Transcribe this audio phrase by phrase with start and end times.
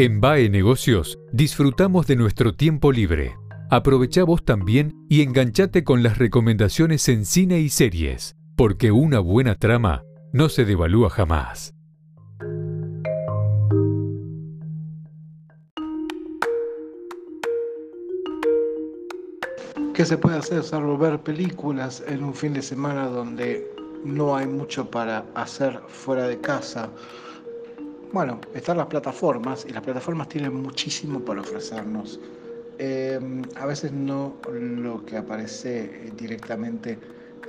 [0.00, 3.36] En BAE Negocios disfrutamos de nuestro tiempo libre.
[3.68, 9.56] Aprovecha vos también y enganchate con las recomendaciones en cine y series, porque una buena
[9.56, 11.74] trama no se devalúa jamás.
[19.94, 23.66] ¿Qué se puede hacer salvo ver películas en un fin de semana donde
[24.04, 26.88] no hay mucho para hacer fuera de casa?
[28.10, 32.18] Bueno, están las plataformas y las plataformas tienen muchísimo para ofrecernos.
[32.78, 33.20] Eh,
[33.56, 36.98] a veces no lo que aparece directamente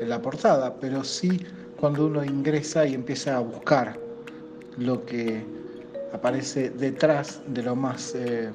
[0.02, 1.40] en la portada, pero sí
[1.80, 3.98] cuando uno ingresa y empieza a buscar
[4.78, 5.46] lo que
[6.12, 8.50] aparece detrás de lo más eh,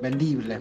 [0.00, 0.60] vendible.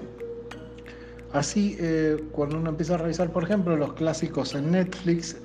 [1.31, 5.38] Así, eh, cuando uno empieza a revisar, por ejemplo, los clásicos en Netflix,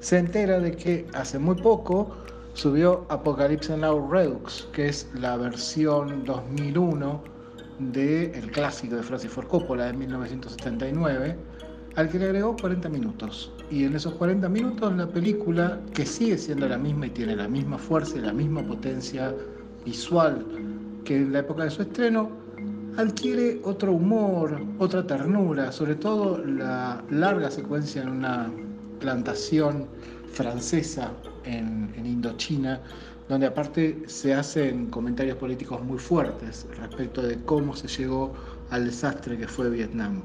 [0.00, 2.10] se entera de que hace muy poco
[2.60, 7.24] subió Apocalypse Now Redux, que es la versión 2001
[7.78, 11.38] del clásico de Francis Ford Coppola de 1979,
[11.96, 13.50] al que le agregó 40 minutos.
[13.70, 17.48] Y en esos 40 minutos la película, que sigue siendo la misma y tiene la
[17.48, 19.34] misma fuerza y la misma potencia
[19.86, 20.44] visual
[21.06, 22.28] que en la época de su estreno,
[22.98, 28.52] adquiere otro humor, otra ternura, sobre todo la larga secuencia en una
[28.98, 29.86] plantación
[30.32, 31.12] francesa
[31.44, 32.80] en, Indochina,
[33.28, 38.32] donde aparte se hacen comentarios políticos muy fuertes respecto de cómo se llegó
[38.70, 40.22] al desastre que fue Vietnam.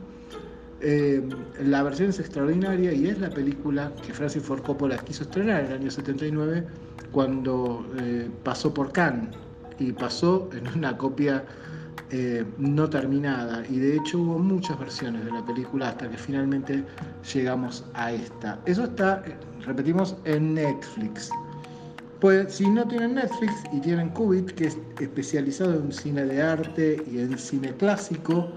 [0.82, 1.22] Eh,
[1.64, 5.72] la versión es extraordinaria y es la película que Francis Ford Coppola quiso estrenar en
[5.72, 6.66] el año 79
[7.12, 9.30] cuando eh, pasó por Cannes
[9.80, 11.44] y pasó en una copia
[12.12, 16.84] eh, no terminada y de hecho hubo muchas versiones de la película hasta que finalmente
[17.34, 18.60] llegamos a esta.
[18.66, 19.24] Eso está,
[19.66, 21.32] repetimos, en Netflix.
[22.22, 27.04] Pues si no tienen Netflix y tienen Qubit, que es especializado en cine de arte
[27.12, 28.50] y en cine clásico,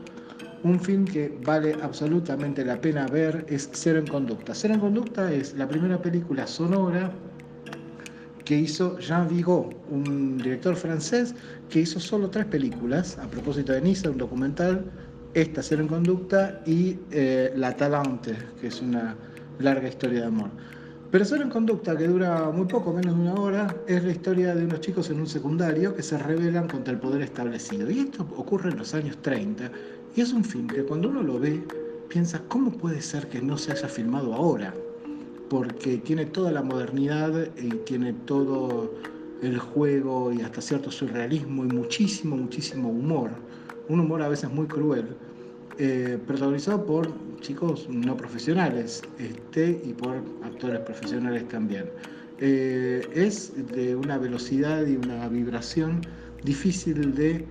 [0.62, 4.54] un film que vale absolutamente la pena ver es Cero en Conducta.
[4.54, 7.12] Cero en Conducta es la primera película sonora
[8.48, 11.34] que hizo Jean Vigo, un director francés
[11.68, 14.86] que hizo solo tres películas, a propósito de Niza, un documental,
[15.34, 19.14] esta Cero en Conducta y eh, La Talante, que es una
[19.58, 20.48] larga historia de amor.
[21.10, 24.54] Pero Cero en Conducta, que dura muy poco, menos de una hora, es la historia
[24.54, 27.90] de unos chicos en un secundario que se rebelan contra el poder establecido.
[27.90, 29.70] Y esto ocurre en los años 30
[30.16, 31.62] y es un film que cuando uno lo ve
[32.08, 34.72] piensa, ¿cómo puede ser que no se haya filmado ahora?
[35.48, 38.94] Porque tiene toda la modernidad y tiene todo
[39.42, 43.30] el juego y hasta cierto surrealismo y muchísimo, muchísimo humor.
[43.88, 45.06] Un humor a veces muy cruel,
[45.78, 51.86] eh, protagonizado por chicos no profesionales este, y por actores profesionales también.
[52.40, 56.02] Eh, es de una velocidad y una vibración
[56.44, 57.44] difícil de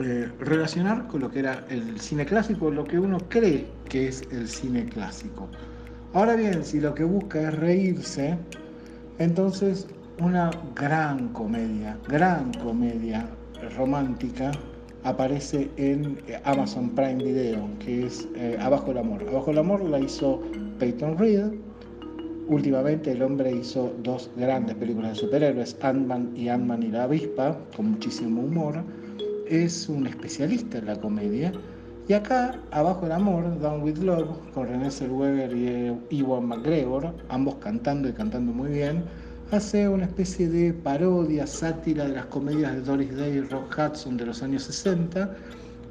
[0.00, 4.22] eh, relacionar con lo que era el cine clásico, lo que uno cree que es
[4.30, 5.48] el cine clásico.
[6.14, 8.34] Ahora bien, si lo que busca es reírse,
[9.18, 9.86] entonces
[10.22, 13.28] una gran comedia, gran comedia
[13.76, 14.50] romántica
[15.04, 19.22] aparece en eh, Amazon Prime Video, que es eh, Abajo el Amor.
[19.28, 20.40] Abajo el Amor la hizo
[20.78, 21.52] Peyton Reed.
[22.48, 27.58] Últimamente el hombre hizo dos grandes películas de superhéroes, Ant-Man y Ant-Man y la avispa,
[27.76, 28.82] con muchísimo humor.
[29.46, 31.52] Es un especialista en la comedia
[32.08, 37.56] y acá, abajo el amor, Down with Love, con René Zellweger y Ewan McGregor, ambos
[37.56, 39.04] cantando y cantando muy bien,
[39.50, 44.16] hace una especie de parodia, sátira de las comedias de Doris Day y Rock Hudson
[44.16, 45.36] de los años 60,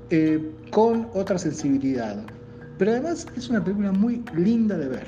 [0.10, 2.18] eh, con otra sensibilidad.
[2.80, 5.08] Pero además es una película muy linda de ver.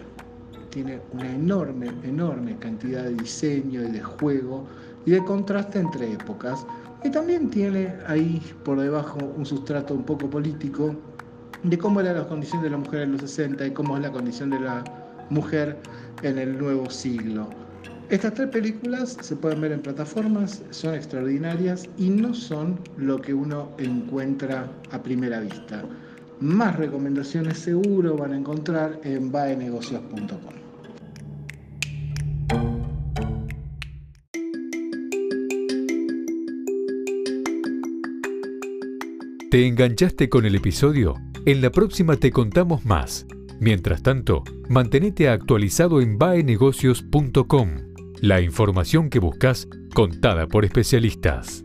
[0.70, 4.68] Tiene una enorme, enorme cantidad de diseño y de juego
[5.08, 6.66] y de contraste entre épocas.
[7.04, 10.96] Y también tiene ahí por debajo un sustrato un poco político
[11.64, 14.12] de cómo eran las condiciones de la mujer en los 60 y cómo es la
[14.12, 14.84] condición de la
[15.30, 15.78] mujer
[16.24, 17.50] en el nuevo siglo.
[18.09, 23.34] Estas tres películas se pueden ver en plataformas, son extraordinarias y no son lo que
[23.34, 25.84] uno encuentra a primera vista.
[26.40, 30.69] Más recomendaciones seguro van a encontrar en baenegocios.com.
[39.49, 41.16] ¿Te enganchaste con el episodio?
[41.47, 43.25] En la próxima te contamos más.
[43.59, 47.69] Mientras tanto, mantenete actualizado en baenegocios.com,
[48.22, 51.63] la información que buscas contada por especialistas.